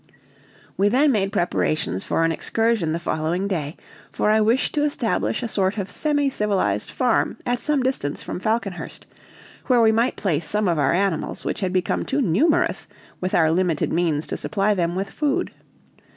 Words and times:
We 0.77 0.89
then 0.89 1.11
made 1.11 1.31
preparations 1.31 2.03
for 2.03 2.25
an 2.25 2.31
excursion 2.31 2.91
the 2.91 2.97
following 2.99 3.47
day, 3.47 3.77
for 4.11 4.31
I 4.31 4.41
wished 4.41 4.73
to 4.73 4.83
establish 4.83 5.43
a 5.43 5.47
sort 5.47 5.77
of 5.77 5.91
semi 5.91 6.27
civilized 6.27 6.89
farm 6.89 7.37
at 7.45 7.59
some 7.59 7.83
distance 7.83 8.23
from 8.23 8.39
Falconhurst, 8.39 9.05
where 9.67 9.79
we 9.79 9.91
might 9.91 10.15
place 10.15 10.47
some 10.47 10.67
of 10.67 10.79
our 10.79 10.91
animals, 10.93 11.45
which 11.45 11.59
had 11.59 11.71
become 11.71 12.03
too 12.03 12.19
numerous 12.19 12.87
with 13.19 13.35
our 13.35 13.51
limited 13.51 13.93
means 13.93 14.25
to 14.25 14.37
supply 14.37 14.73
them 14.73 14.95
with 14.95 15.07
food. 15.11 15.51